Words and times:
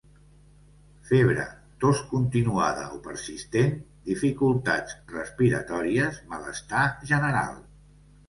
Febre, 1.09 1.43
tos 1.83 1.99
continuada 2.13 2.85
o 2.95 2.95
persistent, 3.09 3.75
dificultats 4.09 4.97
respiratòries, 5.13 6.17
malestar 6.33 6.87
general. 7.13 7.55